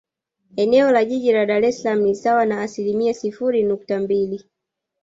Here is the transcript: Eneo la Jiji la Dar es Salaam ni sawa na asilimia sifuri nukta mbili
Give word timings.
Eneo 0.55 0.91
la 0.91 1.03
Jiji 1.05 1.31
la 1.33 1.45
Dar 1.45 1.63
es 1.65 1.81
Salaam 1.83 2.01
ni 2.03 2.15
sawa 2.15 2.45
na 2.45 2.61
asilimia 2.61 3.13
sifuri 3.13 3.63
nukta 3.63 3.99
mbili 3.99 4.45